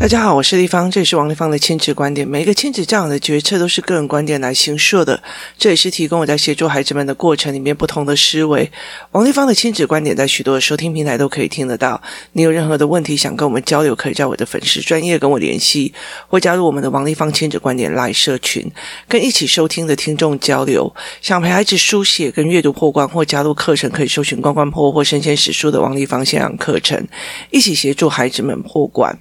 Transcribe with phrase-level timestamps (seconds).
[0.00, 2.26] 大家好，我是丽芳，这里是王立芳的亲子观点。
[2.26, 5.22] 每一个亲子教养的决策都是个人观点来形塑的，
[5.58, 8.72] 这也是提供我在协助孩子们的过程里面不同的思维。
[9.10, 12.00] 王立芳的亲子观点在许多的收听平台都可以听得到。
[12.32, 15.92] 你有任何的问题想跟我们交流，可以在我的粉丝专业跟我联系，
[16.28, 18.72] 或加入我们的王立芳亲子观点来社群，
[19.06, 20.90] 跟一起收听的听众交流。
[21.20, 27.06] 想陪孩子书写跟阅读破关，或加入课程，可以搜寻关关破或生鲜史书的王立芳线上课程，
[27.50, 29.18] 一起协助孩子们破关。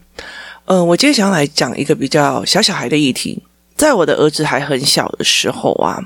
[0.71, 3.41] 嗯、我今天想要来讲一个比较小小孩的议题。
[3.75, 5.97] 在我的儿子还很小的时候啊，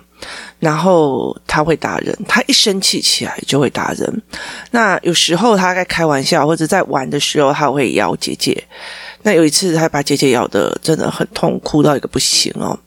[0.60, 4.22] 然后他会打人，他一生气起来就会打人。
[4.72, 8.64] 那有时候他在开玩笑或者在玩的时候，他会咬姐姐。
[9.24, 12.78] 那有一次，他把姐姐咬得真的很痛，哭到一个不行哦。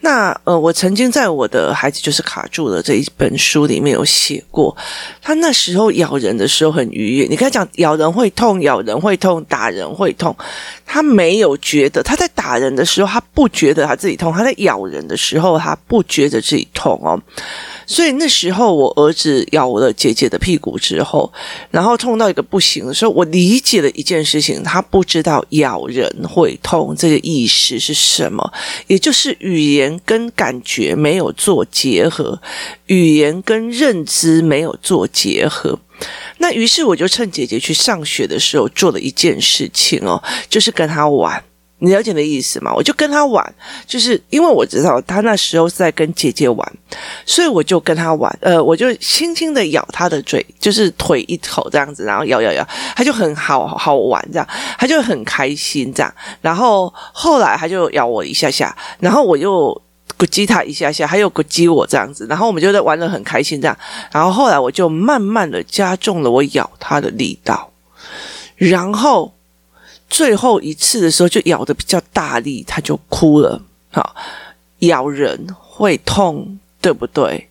[0.00, 4.76] 那呃，我曾经在我的孩子就是卡住了这一本书里面有写过，
[5.22, 7.26] 他那时候咬人的时候很愉悦。
[7.26, 10.36] 你跟他讲咬人会痛，咬人会痛，打人会痛，
[10.84, 12.02] 他没有觉得。
[12.02, 17.18] 他在打人的时候，他不觉得他自己痛；他在咬人的时候，他不觉得自己痛哦。
[17.86, 21.32] 所以那时候，我儿子咬了姐姐的屁股之后，
[21.70, 28.52] 然后痛到一个不行的时候，我理解了一件事情：他不知道咬人会痛这个意识是什么，
[28.88, 32.40] 也就是语言跟感觉没有做结合，
[32.86, 35.78] 语言跟认知没有做结合。
[36.38, 41.42] 那于是我就趁姐姐去上学的时候做了一件事情哦，就是跟她玩。
[41.78, 42.72] 你了解的意思吗？
[42.74, 43.54] 我就跟他玩，
[43.86, 46.72] 就是因为我知道他那时候是在跟姐姐玩，
[47.26, 48.34] 所以我就跟他玩。
[48.40, 52.66] 呃，我就轻轻的咬他的嘴，就是腿一口这样子，然后咬咬咬，
[52.96, 56.10] 他就很好好玩这样，他就很开心这样。
[56.40, 59.70] 然后后来他就咬我一下下，然后我又
[60.18, 63.76] 咕叽他一下下，他又咕叽我这样子，然后我们就在玩得很开心这样。
[64.10, 67.70] 然后后来我就慢慢的加重了我咬他的力道，
[68.56, 69.35] 然后。
[70.08, 73.60] 最后一次的时候，就咬的比较大力，他就哭了。
[73.90, 74.14] 好，
[74.80, 77.45] 咬人会痛，对不对？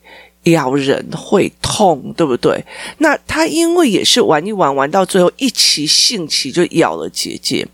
[0.46, 2.64] 咬人会痛，对不对？
[3.00, 7.68] 那他因为也是玩一玩，玩到最后一起兴起就咬了姐姐，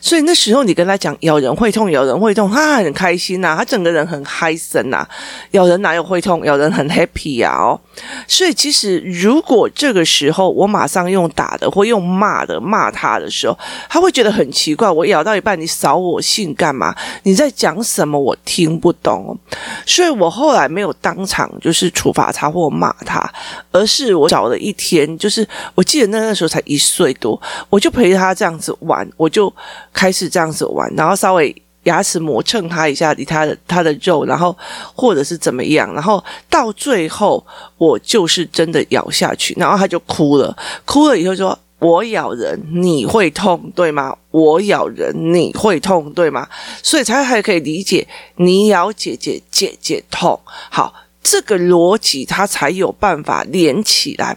[0.00, 5.06] 所以那时候你跟他讲咬人会痛，咬人会痛，他很开心呐、他整个人很嗨森呐。
[5.50, 6.44] 咬人哪有会痛？
[6.44, 7.80] 咬人很 happy 呀、哦。
[8.28, 13.58] 所以其实如果这个时候我马上用打的或用骂的骂他的时候，
[13.88, 14.88] 他会觉得很奇怪。
[14.88, 16.94] 我咬到一半，你扫我兴干嘛？
[17.24, 18.16] 你在讲什么？
[18.16, 19.36] 我听不懂。
[19.84, 22.11] 所以我后来没有当场就是处。
[22.12, 23.32] 罚他或骂他，
[23.70, 27.40] 而是我找了一天，就是我记得那那时候才一岁多，
[27.70, 29.52] 我就陪他这样子玩，我就
[29.92, 34.56] 开始这样子玩，然后稍微牙齿磨蹭他一下，离他的他的肉，然后
[34.94, 37.44] 或者是怎么样，然后到最后
[37.76, 44.16] 我就是真的咬下去，然后他就哭了，哭了以后说：“我咬人你会痛对吗？
[44.30, 46.46] 我咬人你会痛对吗？”
[46.84, 48.06] 所以才还可以理解
[48.36, 50.38] 你咬姐姐，姐姐痛。
[50.70, 50.94] 好。
[51.22, 54.36] 这个逻辑它才有办法连起来，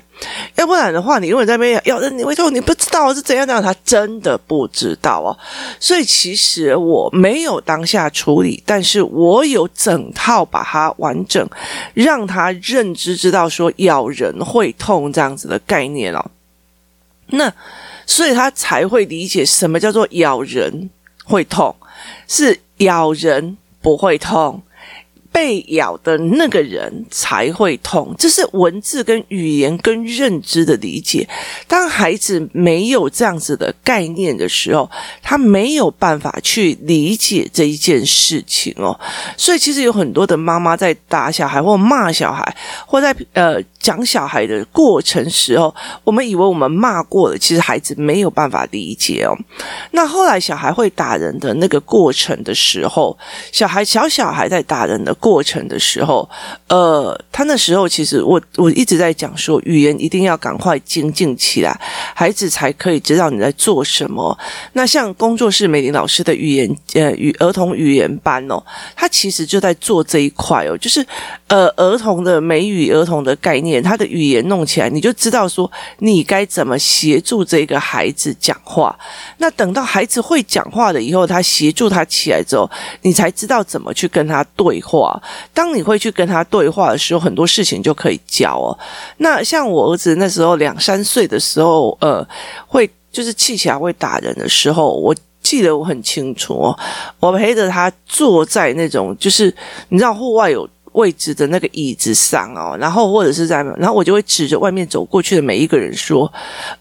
[0.55, 5.35] 要不然的话，你如果在那边咬人，你会说你不知道是怎样的，他真的不知道哦。
[5.79, 11.49] 所以其实我没有当下处理，但是我有整套把它完整，
[11.95, 16.23] 让他认知知道说咬人会痛这样子的概念哦。
[17.27, 17.51] 那
[18.05, 20.91] 所以他才会理解什么叫做咬人
[21.23, 21.75] 会痛，
[22.27, 24.61] 是咬人不会痛。
[25.35, 31.27] 被咬的那个人才会痛，这是文字跟语言跟认知的理解。
[31.67, 34.89] 当孩子没有这样子的概念的时候，
[35.21, 38.97] 他没有办法去理解这一件事情哦。
[39.35, 42.55] 所以其实有很多的妈妈在打小孩或骂小孩，
[42.87, 45.75] 或在呃讲小孩的过程时候，
[46.05, 49.35] 我们以为我们骂过了，其实孩子没有办法理解哦。
[49.91, 53.17] 那后来小孩会打人的那个过程的时候，
[53.51, 55.13] 小孩小小孩在打人的。
[55.25, 56.29] 过程的时候，
[56.67, 61.75] 呃，他那时候其实我我一直在讲说，语言一定要赶快精进起来，
[62.13, 64.37] 孩子才可以知道你在做什么。
[64.73, 68.63] 那像工作室美玲老师的语言呃语儿童语言班哦，
[68.95, 71.03] 他其实就在做这一块哦，就是
[71.47, 78.95] 呃儿童的美语儿童的概念，他的语言弄起来，你就知道说你该怎么协助这个孩子讲话。
[79.39, 82.69] 那等到孩子会讲话了以后，他协助他起来之后，
[83.01, 85.14] 你才知道怎么去跟他对话。
[85.53, 88.77] 当你会去跟他对话的时候，很多事情就可以教哦。
[89.17, 92.27] 那像我儿子那时候两三岁的时候，呃，
[92.67, 96.79] 会就是气起来会打人的时候，我记得我很清楚哦。
[97.19, 99.53] 我陪着他坐在那种，就是
[99.89, 106.31] 你知道户外有位置的那个椅子上哦，然后或者是在，然后我就会指着外面走过去的每一个人说：“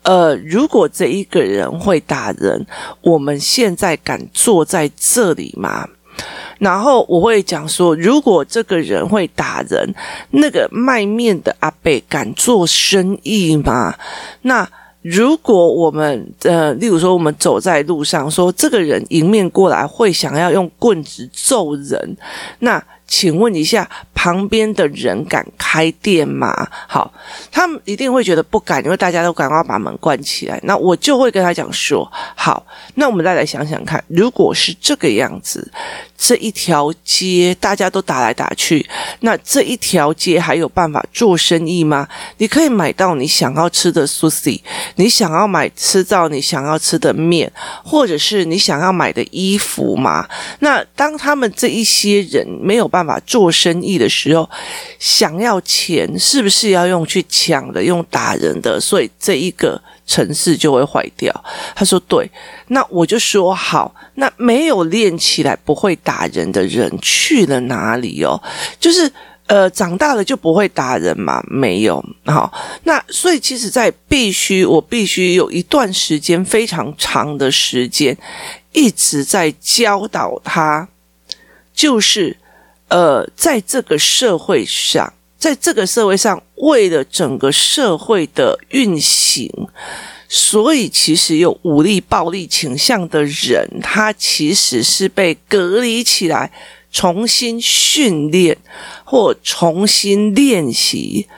[0.03, 2.65] 呃，如果这一个人会打人，
[3.01, 5.89] 我们现在敢坐在这里吗？”
[6.59, 9.95] 然后我会讲说：“如果这个人会打人，
[10.31, 13.95] 那个卖面的阿伯敢做生意吗？”
[14.43, 14.69] 那。
[15.05, 22.17] 如果我们呃，例如说我们走在路上，说这个人迎面过来会想要用棍子揍人，
[22.61, 26.67] 那请问一下，旁边的人敢开店吗？
[26.89, 27.13] 好，
[27.51, 30.59] 他们一定会觉得不敢，因为大家都赶快把门关起来。
[30.65, 35.71] 那我就会跟他讲说，好，那我们再来想想看，如果是这个样子。
[36.17, 38.87] 这一条街大家都打来打去，
[39.21, 42.09] 那这一条街还有办法做生意吗？
[42.39, 44.59] 你可以买到你想要吃的 sushi，
[44.95, 47.53] 你想要买吃到你想要吃的面，
[47.85, 50.27] 或者是你想要买的衣服吗？
[50.61, 54.49] 那当他们这一些人没有办法做生意的时候，
[54.99, 58.81] 想要钱是不是要用去抢的、用打人的？
[58.81, 59.81] 所以这一个。
[60.07, 61.33] 城市就会坏掉。
[61.75, 62.31] 他说：“对，
[62.69, 63.95] 那我就说好。
[64.17, 68.39] 那没有练起来不会打人的人去了哪里哦？
[68.79, 69.11] 就是
[69.47, 71.43] 呃，长大了就不会打人嘛？
[71.49, 72.05] 没有。
[72.27, 72.53] 好，
[72.83, 78.15] 那所以其实，在必须我必须有一段时间非常长的时间
[78.73, 80.87] 一直在教导他，
[81.75, 82.37] 就是
[82.89, 89.51] 呃，在这个社会上。”在这个社会上，为了整个社会的运行，
[90.27, 96.51] 所以其实有武力、暴力倾向的人，他其实是被隔离起来，
[96.91, 98.57] 重新训练
[99.05, 101.29] 或重新练习。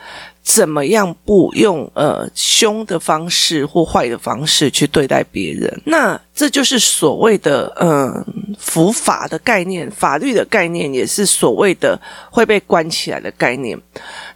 [0.46, 5.82] 怎么样不用呃凶的方式或坏的方式去对待别人？
[5.84, 12.00] 那这就是所谓的嗯伏法的概念，法律的概念也是所谓的
[12.30, 13.76] 会被关起来的概念。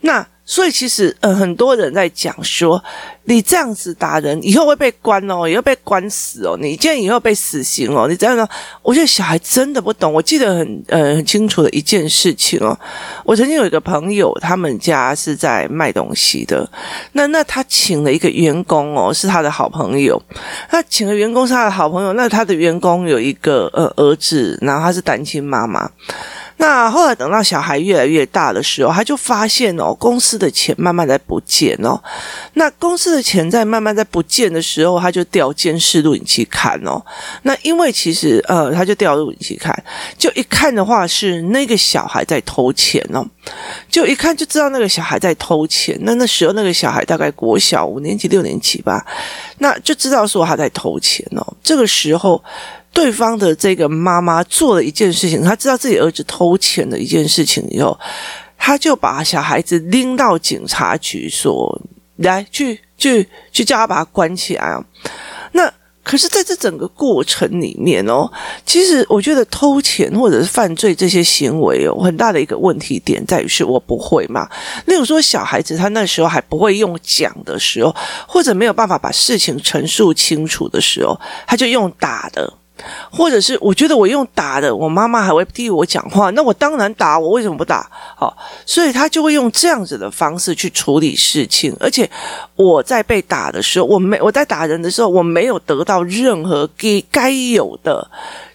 [0.01, 0.27] 那。
[0.51, 2.83] 所以其实，呃，很多人在讲说，
[3.23, 8.45] 你这样子打人，以后会被关哦，也会被关死哦，你今天以后被死刑哦，你这样呢？
[8.83, 10.13] 我觉得小孩真的不懂。
[10.13, 12.77] 我记得很，呃，很清楚的一件事情哦，
[13.25, 16.69] 我曾经有一个朋友，他们家是在卖东西的，
[17.13, 20.21] 那那他请了一个员工哦，是他的好朋友，
[20.69, 25.89] 他请了员工是他的好朋友，那他的员工有一个呃儿子，然后他是单亲妈妈。
[26.61, 31.99] 那后来等到小孩越来越大的时候，他就发现哦，公司的钱慢慢在不见哦。
[32.53, 37.03] 那公司的钱在慢慢在不见的时候，他就调监视录影器看哦。
[37.45, 39.75] 那因为其实呃，他就调录影器看，
[40.19, 43.27] 就一看的话是那个小孩在偷钱哦，
[43.89, 45.99] 就一看就知道那个小孩在偷钱。
[46.03, 49.03] 那那时候那个小孩大概国小五年级六年级吧，
[49.59, 51.57] 那就知道说他在偷钱哦。
[51.65, 52.45] 这个时候。
[52.93, 57.99] 对方的这个妈妈做了一件事情，她知道自己儿子偷钱的一件事情以后，
[58.59, 61.81] 她就把小孩子拎到警察局说
[62.17, 64.85] ：“来，去去去，叫他把他关起来啊！”
[65.53, 65.73] 那
[66.03, 68.29] 可是在这整个过程里面哦，
[68.67, 74.49] 其实我觉得偷钱或者是犯罪这些行为哦，很大的一个问题点在于是我不会嘛。
[74.87, 77.95] 例如说，小孩子他那时候还不会用讲的时候，
[78.27, 82.53] 或者没有办法把事情陈述清楚的时候，他就用打的。
[83.11, 87.89] 或者是我觉得我用打的，我妈妈还会替我讲话，那我当然打，我为什么不打？
[88.17, 91.77] 好，所以他就会用这样子的方式去处理事情。
[91.81, 92.09] 而且
[92.57, 98.09] 我在被打的时候，我没我在打人的时候，我没有得到任何给该有的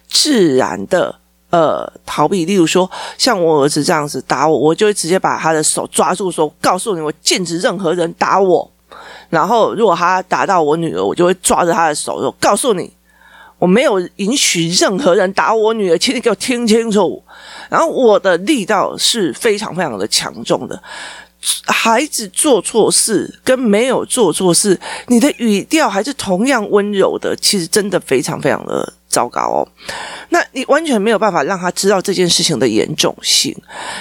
[0.08, 1.14] 自然的
[1.50, 2.44] 呃逃避。
[2.44, 8.70] 例如说，像我儿子这样子打我，我就会直接把他的手抓住，说：“告诉你，我禁止任何人打我。”
[9.28, 12.92] 然后如果他打到我女儿，我就会抓着他的手说：“告诉你。”
[13.58, 17.22] 我没有允许任何人打我女儿，请你给我听清楚。
[17.70, 20.82] 然后我的力道是非常非常的强重的。
[21.66, 29.68] 孩子做错事跟没有做错事，你的语调还是同样温柔的，其实真的非常非常的糟糕哦。
[30.30, 33.54] 那你完全没有办法让他知道这件事情的严重性。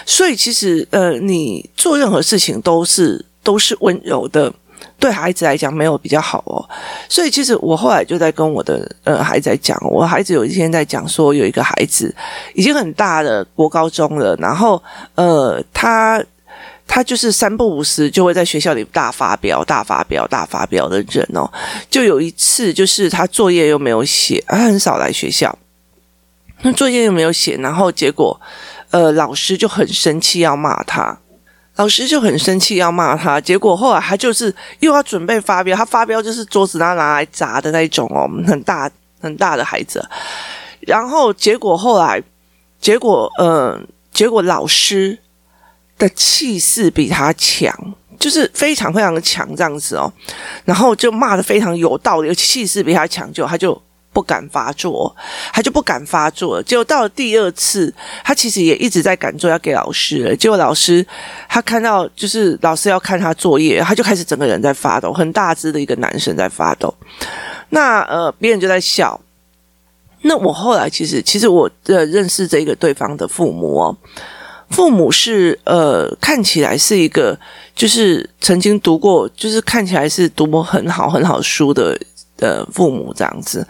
[0.06, 4.52] 所以其实呃，你做任何事情都是都是温柔的。
[5.00, 6.64] 对孩子来讲没有比较好哦，
[7.08, 12.14] 所以其实我后来就在跟我的呃孩子在讲，我孩子有一天在讲说，有一个孩子
[12.54, 14.82] 已经很大的国高中了，然后
[15.16, 16.24] 呃他
[16.88, 21.50] 他就是三不五时就会在学校里大发飙、大发飙、大发飙的人哦。
[21.90, 25.58] 就有一次就是他作业又没有写，他很少来学校，
[26.62, 28.40] 那作业又没有写，然后结果
[28.92, 31.20] 呃老师就很生气要骂他。
[31.76, 33.40] 老师就很生气，要骂他。
[33.40, 38.90] 结果后来他就是又要准备发飙，他发飙就是桌子他拿来砸的那一种哦，很大
[39.20, 40.04] 很大的孩子。
[40.80, 42.22] 然后结果后来，
[42.80, 45.18] 结果嗯、呃，结果老师
[45.98, 47.74] 的气势比他强，
[48.20, 50.12] 就是非常非常的强这样子哦，
[50.64, 53.82] 然后就骂的非常有道理，气势比他强，就他就。
[54.16, 55.14] 不敢发作，
[55.52, 56.64] 他就不敢发作了。
[56.64, 57.94] 结果到了第二次，
[58.24, 60.34] 他其实也一直在赶作业要给老师。
[60.38, 61.06] 结果老师
[61.50, 66.96] 他看到，就是老师要看他作业，他就开始整个人在发抖，很大只的一个男生在发抖。
[67.72, 69.20] 那呃，别人就在笑。
[70.22, 73.98] 那我后来其实，其实我呃认识这个对方的父母哦，
[74.70, 77.38] 父母是呃看起来是一个，
[77.76, 82.00] 就是曾经读过，就是看起来是读过很好很好书的。
[82.38, 83.68] 的父母这样子，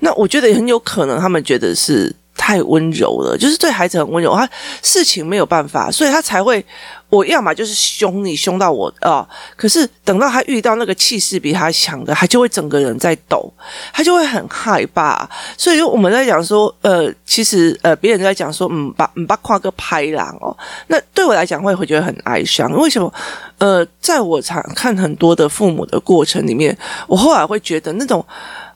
[0.00, 4.48] 那我觉得很有可能，他们觉得是太温柔了，就是对孩子很温柔，他
[4.82, 6.64] 事情没有办法，所以他才会。
[7.08, 9.26] 我要么就是凶你，凶到我、哦！
[9.56, 13.52] 可是等到他遇到那个气势比他强的，他就会整个人在抖，
[13.92, 15.28] 他就会很害怕。
[15.56, 20.56] 所以我们在讲说，呃，其实呃，别人在讲说，嗯，把嗯把跨个拍狼哦，
[20.88, 22.72] 那对我来讲会会觉得很哀伤。
[22.72, 23.12] 为什么？
[23.58, 28.22] 呃，在我常看很多的父母的过程里面，我后来会觉得那种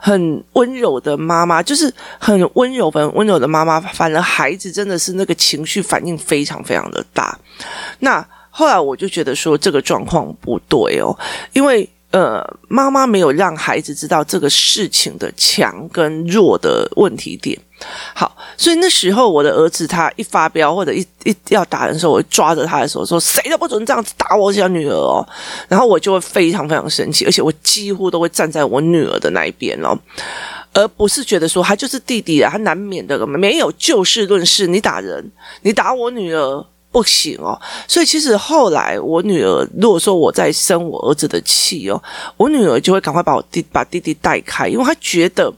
[0.02, 7.38] 很温柔的妈妈，就是很温柔、很温柔的妈妈，反而孩子真的是那个情绪反应非常非常的大。
[7.98, 11.14] 那后来我就觉得说这个状况不对哦，
[11.52, 17.58] 因为呃妈妈没有让孩子知道这个事情的强跟弱的问题点。
[18.14, 25.26] 好，所以那时候我的儿子他一发飙或者一一要打人的时候，我抓着他的手说：“谁都不准这样子打我小女儿哦。”
[25.66, 29.98] 然后我就会非常非常生气，而且我几乎都会站在我女儿的那一边哦，
[30.74, 36.66] 而不是觉得说他就是弟弟啊，他难免的没有就事论事，你打人，你打我女儿。
[36.92, 42.02] 不行哦，所以其实后来我女儿，如果说我在生我儿子的气哦，
[42.36, 45.52] 我女儿就会赶快把我弟把弟弟带开，因为她觉得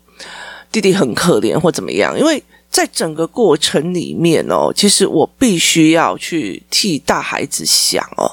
[0.70, 2.18] 弟弟很可怜或怎么样。
[2.18, 8.30] 因为在整个过程里面哦，其实我必须要去替大孩子想哦，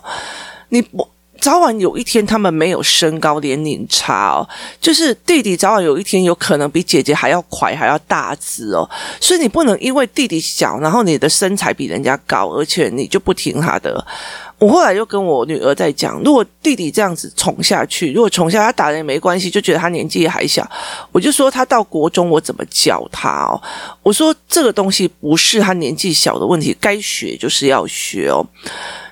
[0.70, 1.09] 你不。
[1.40, 4.48] 早晚有一天，他们没有身高年龄差哦，
[4.80, 14.06] 就是弟弟早晚有一天有可能比姐姐还要快，还要大只哦，所以你不能因为弟弟小，然后你的身材比人家高，而且你就不听他的。
[14.58, 20.70] 我后来又跟我女儿在讲，如果弟弟这样子宠下去，如果宠下他打人也没关系，就觉得他年纪还小，
[21.14, 23.62] 我就说他到国中我怎么教他哦？
[24.04, 28.46] 我说这个东西不是他年纪小的问题，该学就是要学哦。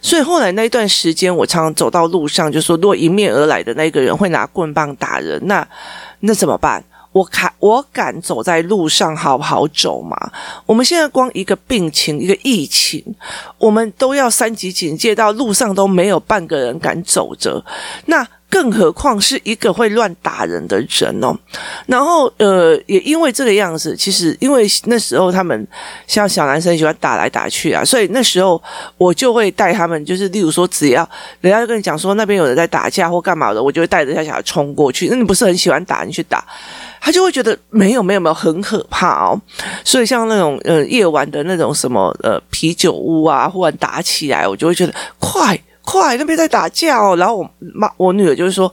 [0.01, 5.67] 所以后来那一段时间，我常常走到路上就说，如果迎面而来的那个人会拿棍棒打人，那
[6.21, 6.83] 那怎么办？
[7.13, 10.15] 我敢，我敢走在路上好不好走嘛？
[10.67, 13.03] 我们现在光一个病情，一个疫情，
[13.57, 17.63] 我们都要三级警戒，到路上都没有半个人敢走着。
[18.05, 21.35] 那更何况是一个会乱打人的人哦。
[21.85, 25.67] 然后，呃，也因为这个样子，其实因为那时候他们
[26.07, 28.61] 像小男生喜欢打来打去啊，所以那时候
[28.97, 31.07] 我就会带他们，就是例如说，只要
[31.41, 35.07] 人家就跟你讲说那边有人在打架或干嘛的，我就会带着他小孩冲过去。
[35.09, 36.43] 那你不是很喜欢打，你去打。
[36.99, 39.39] 他就会觉得没有没有没有很可怕哦，
[39.85, 48.71] 所以像那种呃夜晚的那种什么呃啤酒屋啊，忽然打起来，我就会觉得快快那边在打架哦，然后我妈我女儿就是说。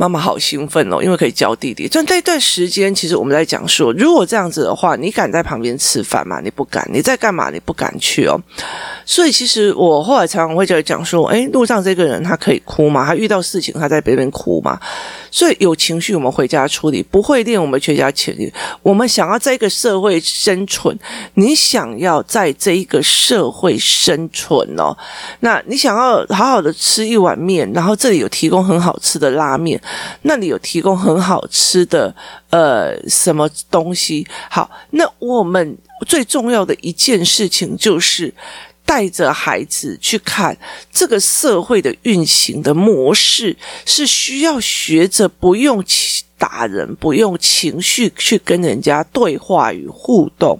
[0.00, 1.86] 妈妈好兴奋哦，因为可以教弟弟。
[1.86, 6.40] 在那段时间，其实我们在讲说，如果这样子的话，你敢在旁边吃饭吗？
[6.42, 6.88] 你不敢。
[6.90, 7.50] 你在干嘛？
[7.50, 8.40] 你不敢去哦。
[9.04, 13.04] 所以，其实我后来常常会在讲说，哎，路上这个人他可以哭吗？
[13.04, 14.80] 他遇到事情他在边边哭吗？
[15.30, 18.50] 所以有情绪我们回家处理，不会练我们全家潜力。
[18.82, 20.98] 我们想要在一个社会生存，
[21.34, 24.96] 你想要在这一个社会生存哦，
[25.40, 29.78] 那你想要好好的吃一碗面，然后这里有提供很好吃的拉面。
[30.22, 32.14] 那里有提供很好吃的
[32.50, 34.26] 呃什么东西？
[34.50, 38.32] 好，那我们最重要的一件事情就是
[38.84, 40.56] 带着孩子去看
[40.90, 43.56] 这个社会的运行的模式，
[43.86, 45.84] 是需要学着不用
[46.36, 50.58] 打人，不用情绪去跟人家对话与互动，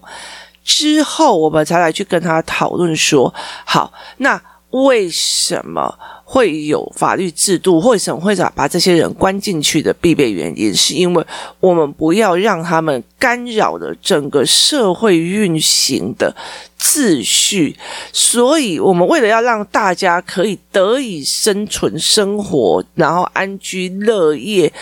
[0.63, 3.35] 之后我们才来去跟他讨论说，
[3.65, 5.99] 好，那为什么？
[6.33, 11.27] 会有法律制度，为什么会把这些人关进去的必备原因，是因为
[11.59, 16.33] 我们不要让他们干扰了整个社会运行的
[16.79, 17.77] 秩序。
[18.13, 24.73] 所以，我们为了要让大家可以得以生存、生活，然后安居乐业。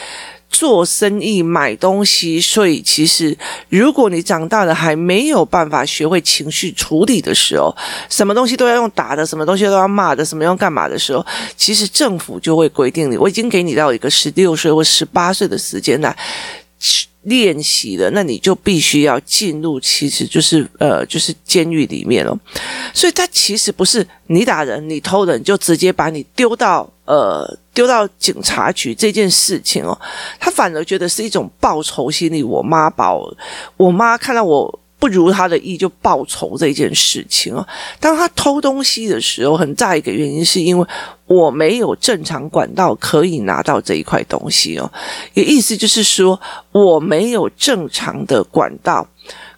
[0.50, 3.36] 做生意、买东西，所以其实，
[3.68, 7.74] 如果你长大了还没有办法学会情绪处理的时候，
[8.08, 11.24] 什么东西都要用打的，什么东西都要骂的，什么用干嘛的时候，
[11.56, 16.16] 其实政府就会规定你，我已经给你到一个十六岁或十八岁的时间了
[17.22, 22.38] 练习了，那你就必须要进入，其实就是呃，就是监狱里面了。
[22.94, 29.98] 所以他其实不是你打人、你偷人，就直接把你丢到呃丢到警察局这件事情哦。
[30.38, 32.42] 他反而觉得是一种报仇心理。
[32.42, 33.36] 我妈把我，
[33.76, 34.80] 我妈看到我。
[34.98, 37.66] 不如他的意就报仇这件事情哦。
[38.00, 40.86] 当他偷东西的时候，很大一个原因是因为
[41.26, 44.90] 我没有正常管道可以拿到这一块东西哦。
[45.34, 46.40] 也意思就是说，
[46.72, 49.06] 我没有正常的管道。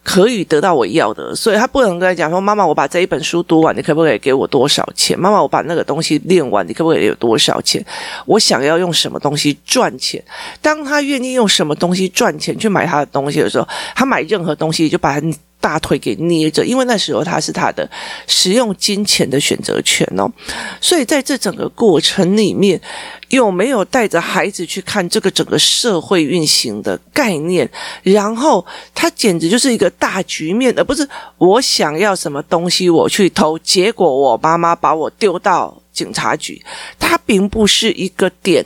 [0.02, 7.85] 可以得到我要的，所以他不能跟他讲说：“妈妈，我把这一本书读完，你可不可以给我多少钱？”“妈妈，我把那个东西练完，你可不可以有多少钱？”
[8.26, 10.23] 我想要用什么东西赚钱？
[10.62, 15.26] 当他愿意用什么东西赚钱去买他的东西的时候，他买任何东西就把他
[15.61, 17.88] 大腿给捏着，因为那时候他是他的
[18.26, 20.31] 使用金钱的选择权哦。
[20.81, 22.81] 所以在这整个过程里面，
[23.29, 27.69] 有没有带着孩子去看这个整个社会运行的概念？
[28.02, 28.64] 然后
[28.95, 31.07] 他简直就是一个大局面，而不是
[31.38, 36.61] 我想要什么东西我去偷，结果我妈妈把我丢到警察局。
[36.99, 38.64] 他并不是一个点，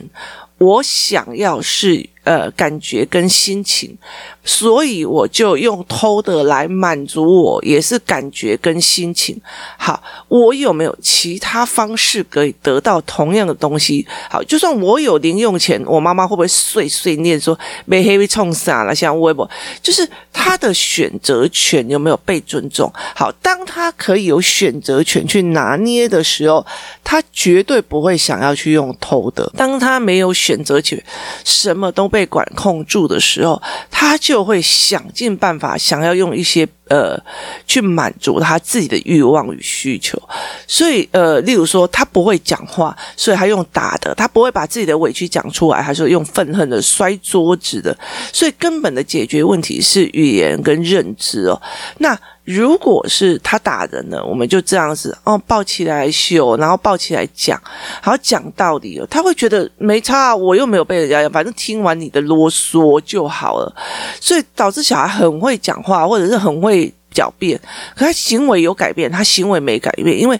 [0.57, 2.09] 我想要是。
[2.25, 3.95] 呃，感觉跟心情，
[4.43, 9.39] 所以我就用偷的来满足我，也是感觉跟心情。
[9.77, 14.03] 好，我有没有其他方式可以得到同样的东西？
[14.27, 17.55] 好，就算我有零用钱，我妈妈会不会碎碎念说
[17.85, 18.95] 没黑被冲傻了？
[18.95, 19.47] 像微博，
[19.83, 22.91] 就是他的选择权有没有被尊重？
[23.15, 26.65] 好，当他可以有选择权去拿捏的时候，
[27.03, 29.47] 他绝对不会想要去用偷的。
[29.55, 30.99] 当他没有选择权，
[31.43, 32.09] 什么都。
[32.15, 37.17] 被管控住的时候，他就会想尽办法，想要用一些呃
[37.65, 40.21] 去满足他自己的欲望与需求。
[40.67, 47.95] 所以呃，例如说他不会讲话，所以他用打的；他不会把自己的委屈讲出来，他说用愤恨的摔桌子的。
[48.33, 51.61] 所以根本的解决问题是语言跟认知哦。
[51.97, 52.17] 那。
[52.45, 57.59] 如果是他打人了，我们就这样子哦，抱起来秀，然后抱起来讲，
[57.99, 59.07] 好讲道理哦。
[59.09, 63.75] 他会觉得没差，我又没有被人家，反正听完你的啰嗦就好了。
[64.21, 66.74] 所以导致小孩很会讲话，或者是很会
[67.15, 67.57] 狡辩，
[67.95, 70.37] 可他行为有改变，他行为没改变，因为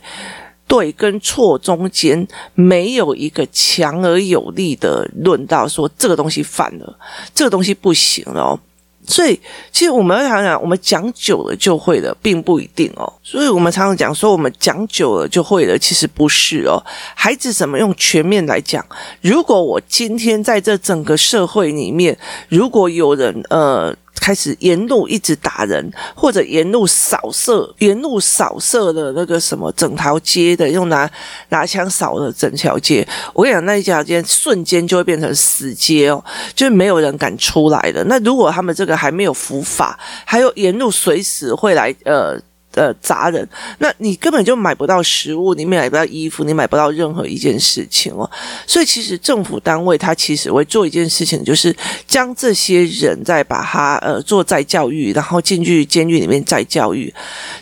[0.67, 6.99] 对跟错中间没有一个强而有力的论道，说这个东西犯了，
[7.33, 8.59] 这个东西不行了哦。
[9.07, 9.39] 所以，
[9.71, 13.05] 其实我们要想想，我们讲久了就会了，并不一定哦。
[13.21, 16.81] 所以我们常常讲说，我们讲久了就会了，其实不是哦。
[17.13, 18.83] 孩子怎么用全面来讲？
[19.21, 22.17] 如果我今天在这整个社会里面，
[22.49, 23.95] 如果有人呃。
[24.19, 31.09] 开始沿路一直打人，或者沿路扫射，沿路扫射的那个什么整条街的，用拿
[31.49, 33.07] 拿枪扫了整条街。
[33.33, 36.23] 我跟你讲，那一条街瞬间就会变成死街哦，
[36.55, 38.03] 就是没有人敢出来了。
[38.05, 42.39] 那如果他们这个还没有伏法，还有沿路随时会来呃。
[42.75, 43.47] 呃，砸人，
[43.79, 48.29] 那你根本就买不到食物，你买不到衣服，你买不到任何一件事情哦。
[48.67, 51.73] 所以，其实政府单位他其实会做一件事情，就是
[52.05, 57.13] 将这些人再把他呃做再教育，然后进去监狱里面再教育。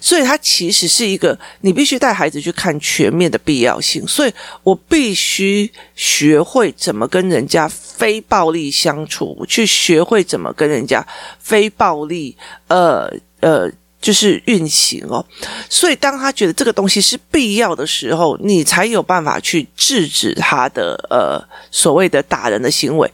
[0.02, 4.08] 所以，他其实是一个你必须带孩子去看全面的必要性。
[4.08, 11.06] 所以我必须学会怎么跟人家非暴力相处，去学会怎么跟人家
[11.38, 12.36] 非暴力，
[12.68, 13.72] 呃呃。
[14.04, 15.26] 就是运行哦，
[15.70, 23.10] 所以当他觉得这个东西是必要的时候，你才有办法去制止他的呃所谓的打人的行为。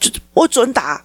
[0.00, 1.00] 就我准打，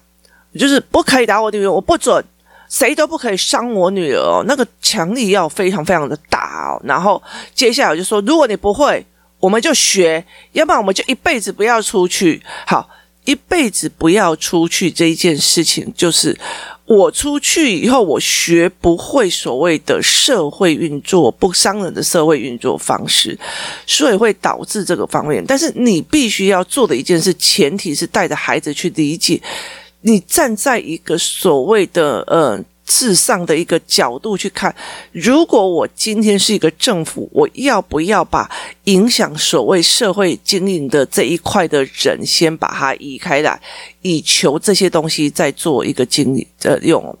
[0.58, 2.22] 就是不可以打我女儿，我不准，
[2.68, 4.44] 谁都不可以伤我女儿哦。
[4.44, 6.82] 那个强力要非常非常的大哦。
[6.82, 7.22] 然后
[7.54, 9.06] 接下来我就说，如果你不会，
[9.38, 12.42] 我们就学，要不然我们就一辈子不要出去。
[12.66, 12.90] 好，
[13.24, 16.38] 一辈子不要出去这一件事情就是。
[16.84, 23.38] 我出去以后，我学不会所谓的社会运作，不伤人的社会运作方式，
[23.86, 25.42] 所以会导致这个方面。
[25.46, 29.40] 但是你必须要做的一件事，前提是带着孩子去理解，
[30.02, 32.62] 你站在一个所谓的嗯。
[32.84, 34.74] 至上的一个角度去看，
[35.12, 38.50] 如果我今天是一个政府，我要不要把
[38.84, 43.60] 影响所谓社会经营的这一块的人先把它移开来，
[44.02, 47.16] 以求这些东西再做一个经营的用？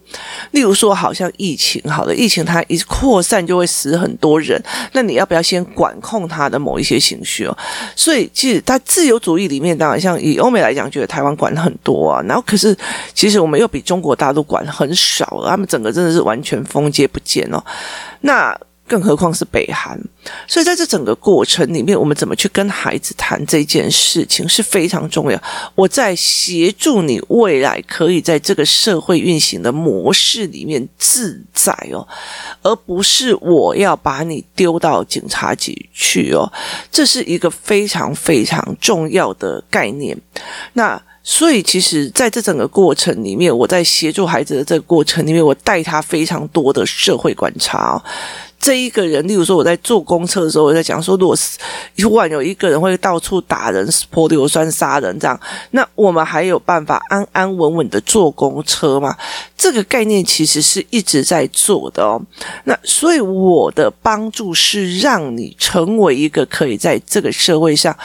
[0.50, 4.60] 例如说，好像疫情，好了，疫情它一扩散就会死很多人，
[4.92, 7.56] 那你要不要先管控它的某一些情绪哦？
[7.94, 12.76] 所以，其实它自由主义里面，当然像以欧美来讲，觉得台湾管很多啊，然后可是
[13.14, 15.52] 其实我们又比中国大陆管很少了。
[15.66, 17.62] 整个真的是完全封街不见哦。
[18.20, 19.98] 那更何况是北韩。
[20.46, 25.42] 所以在这整个过程里面，我们怎么去跟孩子谈这件事情是非常重要。
[25.74, 32.06] 我在协助你未来可以在这个社会运行的模式里面自在哦，
[32.62, 36.52] 而不是我要把你丢到警察局去哦。
[36.90, 40.16] 这是一个非常非常重要的概念。
[40.74, 48.02] 那所以，其实在这整个过程里面，我在协助孩子的这个过程里面，我带他非常多的社会观察哦。
[48.58, 51.58] 这一个人，例如说我在坐公车的时候，我在讲说，如果是
[51.96, 55.40] 突然有一个人会到处打人、泼硫酸、杀人这样，
[55.72, 59.16] 那我们还有办法安安稳稳的坐公车吗？
[59.56, 62.20] 这个概念其实是一直在做的哦。
[62.64, 67.96] 那所以我的帮助是让你成为一个可以在这个社会上。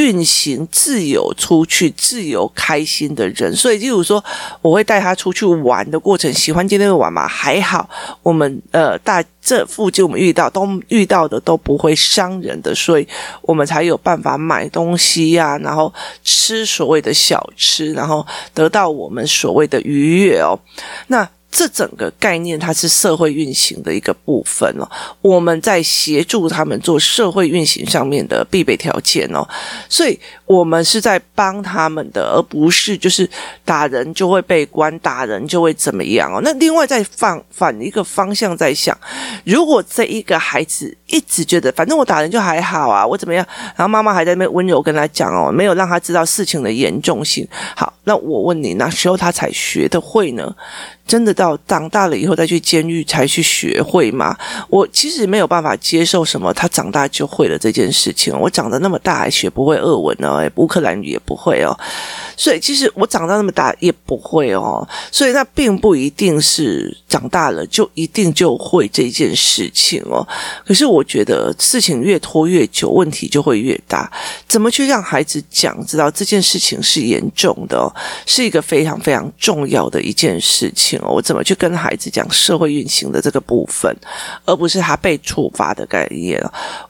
[0.00, 4.24] 运行自由出去、自由开心的人，所以，例如说，
[4.62, 7.28] 我会带他出去玩的过程，喜欢今天的玩嘛？
[7.28, 7.86] 还好，
[8.22, 13.06] 我们呃，大这附近我们遇到都遇到的都不会伤人的，所以
[13.42, 15.92] 我们才有办法买东西呀、然后
[16.24, 20.58] 吃所谓的小吃，然后得到我们所谓的愉悦哦。
[21.08, 21.28] 那。
[21.50, 24.88] 这整个概念，它是社会运行的一个部分哦。
[25.20, 29.46] 我们在协助他们做社会运行上面的必备条件哦，
[29.88, 33.28] 所以我们是在帮他们的，而不是就是
[33.64, 36.40] 打人就会被关，打人就会怎么样哦。
[36.42, 38.96] 那另外再放反一个方向在想，
[39.44, 43.44] 如果这一个孩子一直觉得反正我打人就还好啊，我怎么样，
[43.76, 47.46] 然后妈妈还在那边温柔跟他讲哦，没有让他知道事情的严重性。
[47.74, 50.54] 好，那我问你，那时候他才学得会呢？
[51.10, 54.36] 真的到长大了以后再去监狱才去学会吗？
[54.68, 58.32] 我其实没有办法接受什么他长大就会了这件事情。
[58.38, 60.48] 我长得那么大还学不会俄文呢？
[60.54, 61.76] 乌克兰语也不会哦。
[62.36, 64.86] 所以其实我长到那么大也不会哦。
[65.10, 70.24] 所以那并不一定是长大了就一定就会这件事情哦。
[70.64, 74.08] 可是我觉得事情越拖越久，问题就会越大。
[74.46, 77.90] 怎么去让孩子讲知道这件事情是严重的哦，
[78.26, 80.99] 是一个非常非常重要的一件事情。
[81.08, 83.94] 我怎么去跟孩子讲社会运行的这个部分，
[84.44, 86.42] 而不是他被处罚的概念？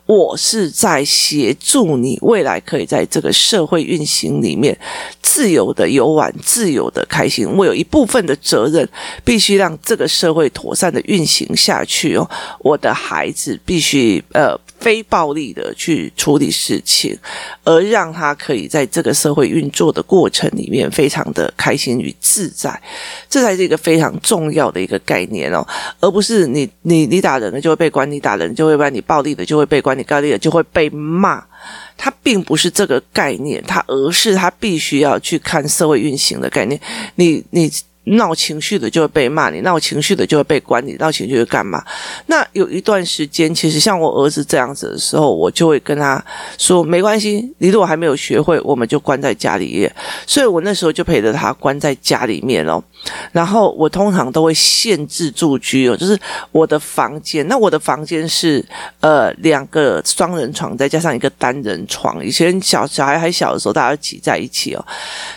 [0.05, 4.77] 我是在协助你未来可以在这个社会运行里面
[5.21, 7.47] 自由的游玩、自由的开心。
[7.57, 8.87] 我有一部分的责任，
[9.23, 12.29] 必须让这个社会妥善的运行下去哦。
[12.59, 14.59] 我的孩子必须呃。
[14.81, 17.17] 非暴力的去处理事情，
[17.63, 22.81] 而让他可以在这个社会运作的过程里面非常的开心与自在，
[23.29, 25.65] 这才是一个非常重要的一个概念哦，
[25.99, 31.43] 而不是你你你打人了就会被关，你打人就会被你暴力的就会被关，你暴力的就会被骂，
[31.95, 36.81] 它并不是这个概念，它而是他必须要去看社会运行的概念，
[37.15, 37.71] 你你。
[38.05, 41.83] 闹情绪的就会被骂，你闹情绪的就会被管，你闹情绪的干嘛？
[42.25, 46.23] 那有一段时间，其实像我儿子这样子的时候，我就会跟他
[46.57, 49.89] 说：“没关系，你如果还没有学会，我们就关在家里。”
[50.25, 52.83] 所以，我那时候就陪着他关在家里面哦。
[53.31, 56.19] 然后，我通常都会限制住居哦，就是
[56.51, 57.47] 我的房间。
[57.47, 58.63] 那我的房间是
[58.99, 62.23] 呃两个双人床，再加上一个单人床。
[62.23, 64.85] 以前小小孩还小的时候，大家挤在一起哦。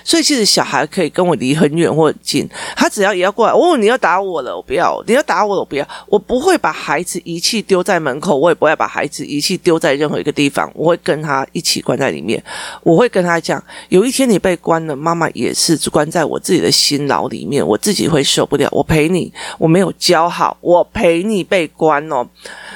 [0.03, 2.48] 所以，其实小孩可以跟我离很远或近。
[2.77, 5.87] 他只要也要过来，哦，你要打我了，我不要；你要打我了，我不要。
[6.07, 10.70] 我不会把孩子遗弃丢在门口，我也不会把孩子遗弃丢在任何一个地方。
[10.74, 12.42] 我会跟他一起关在里面。
[12.83, 18.69] 我会跟他讲，有一天你被关了，妈妈也是关在我自己的心牢里面，我自己会受不了。
[18.73, 22.27] 我陪你，我没有教好，我陪你被关哦，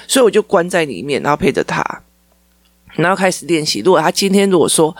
[0.06, 1.82] 所以我就关在里面，然后陪着他，
[2.94, 3.80] 然后开始练习。
[3.80, 4.94] 如果他今天如果说，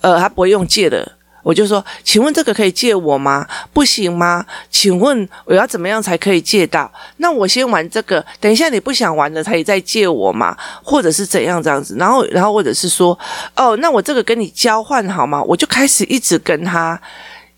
[0.00, 1.12] 呃，他不会用借的。
[1.44, 3.44] 我就说，请问这个可以借我吗？
[3.72, 4.46] 不行吗？
[4.70, 6.88] 请问我要怎么样才可以借到？
[7.16, 10.56] 那我先玩这个，等一下你不想玩了，可以再借我吗？
[10.84, 11.96] 或者是怎样这样子？
[11.98, 13.18] 然后，然后或者是说，
[13.56, 15.42] 哦，那我这个跟你交换好吗？
[15.42, 16.96] 我就开始一直跟他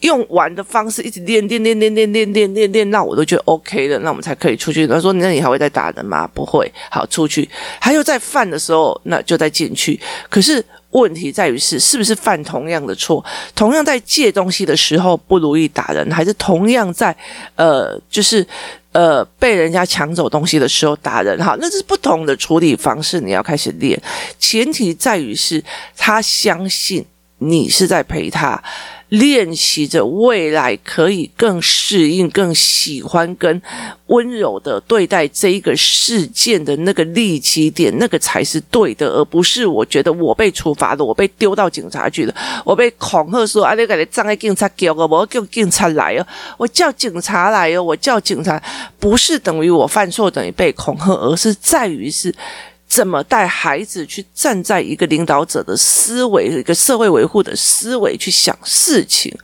[0.05, 4.87] 用玩的方式，一直练练练练练练练练练，那我都觉得 OK 了，那我们才可以出去。
[4.87, 6.29] 他说，那你还会再打人吗？
[6.33, 7.49] 不会，好，出去。
[7.81, 10.01] 还有在犯的时候，那就再进去。
[10.31, 10.65] 可是。
[10.95, 13.21] 问题在于是是不是犯同样的错？
[13.57, 17.13] 同样在借东西的时候不如意打人，还是同样在
[17.57, 18.47] 呃，就是
[18.93, 21.37] 呃被人家抢走东西的时候打人？
[21.43, 23.21] 哈，那是不同的处理方式。
[23.21, 24.01] 你要开始练，
[24.39, 25.61] 前提在于是
[25.97, 27.05] 他相信
[27.39, 28.63] 你是在陪他
[29.19, 33.61] 练习着未来可以更适应、更喜欢跟
[34.07, 46.27] 温柔的对待这一个事件的那个立基点，那个才是对的，而不是我觉得我被处罚了，我被丢到警察局了，我被恐吓说啊，你赶紧站在警察局啊，我叫警察来哦，
[46.59, 48.61] 我叫警察来哦，我叫警察，
[48.99, 52.35] 不是等于我犯错等于被恐吓，而是在于是。
[52.87, 59.37] 怎么带孩子去站在一个领导者的思维、一个社会维护的思维去想事情，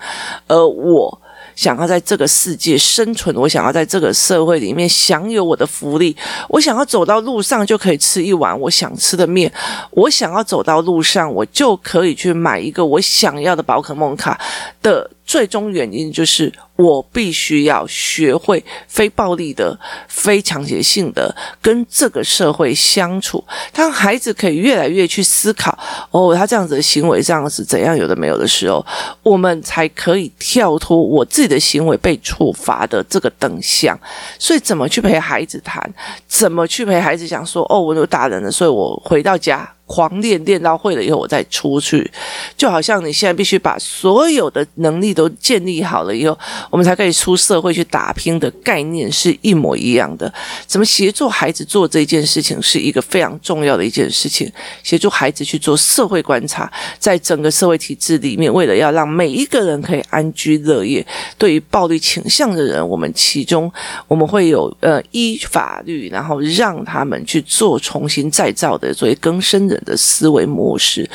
[0.46, 1.20] 而我
[1.56, 6.16] 想要在这个世界生存，我想要在这个社会里面享有我的福利，
[6.48, 9.52] 我想要走到路上就可以吃一碗我想吃的面，
[9.90, 14.40] 我想要走到路上，我就可以去买一个我想要的宝可梦卡
[14.80, 15.10] 的。
[15.30, 23.44] 最终原因就是我必须要学会非暴力的、非强奸性的跟这个社会相处。
[23.72, 25.78] 当孩子可以越来越去思考，
[26.10, 28.84] 哦，他这样子的行为这样子怎样有的没有的时候，
[29.22, 33.96] 我们才可以跳脱我自己的行为被处罚的这个等项。
[34.36, 35.80] 所以，怎么去陪孩子谈？
[36.26, 39.72] 怎么去陪孩子讲说，哦，我有大人了，所以我回到家。
[39.90, 42.08] 狂练练到会了以后，我再出去，
[42.56, 46.38] 就好像你现在必须把所有的能力都建立好了以后，
[46.70, 50.32] 我们才可以出社会去打拼的概念是一模一样的。
[50.64, 54.48] 怎么协助孩子做这件事情，是一个非常重要的一件事情。
[54.84, 61.04] 协助孩子去做社会观察，在整个社会体制里面，为了要让每一个人可以安居乐业，
[61.36, 63.68] 对于暴力倾向的人，我们其中
[64.06, 71.08] 我们会有呃依法律，然后让他们去做重新再造的作为更生人的思维模式，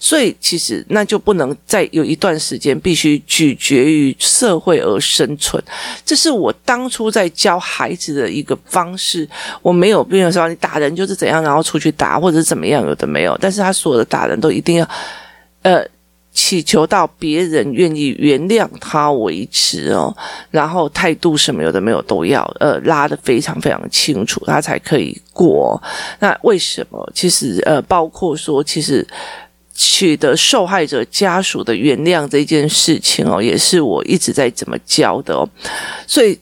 [0.00, 5.62] 所以其实那就不能再有一段时间必须取决于社会而生存。
[6.04, 9.28] 这是我当初在教孩子的一个方式。
[9.62, 13.36] 我没有必要说你打人就是怎样，然后出去打或者怎么样，有的没有。
[13.40, 14.88] 但是他所有的打人都一定要，
[15.62, 15.86] 呃。
[16.36, 20.14] 祈求到别人愿意原谅他为止哦，
[20.50, 25.82] 然后态度什么有的没有都要呃拉的非常非常清楚，他才可以过。
[26.20, 27.10] 那为什么？
[27.14, 29.04] 其实呃，包括说，其实
[29.74, 35.48] 取得受害者家属的原谅这件事情哦，也是我一直在怎么教的哦，
[36.06, 36.38] 所以。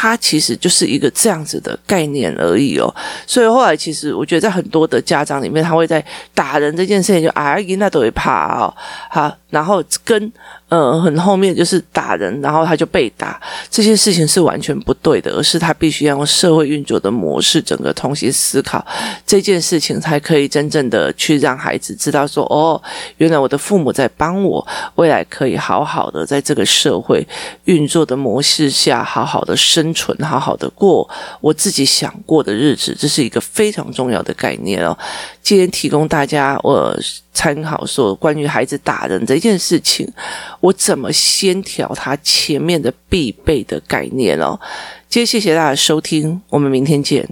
[0.00, 2.94] 他其实就是一个这样子的概念而已哦，
[3.26, 8.72] 所以后来其实我觉得在很多的家长里面，他会在打人这件事情就啊，那都会怕哦，
[9.10, 10.32] 好，然后跟。
[10.68, 18.84] 呃，很后面就是打人，然后他就被打，这些事情是完全不对的，而是他必须要用社会运作的模式，整个重新思考
[19.26, 22.80] 这件事情，才可以真正的去让孩子知道说，哦，
[23.16, 27.26] 原来我的父母在帮我，未来可以好好的在这个社会
[27.64, 31.08] 运作的模式下，好好的生存，好好的过
[31.40, 34.96] 我自己想过的日子，这是一个非常重要的概念哦。
[35.42, 36.94] 今天提供大家我
[37.38, 40.04] 参考说，关于孩子打人这件事情，
[40.58, 44.58] 我怎么先调他前面的必备的概念哦。
[45.08, 47.24] 今天谢谢大家收听，我们明天见。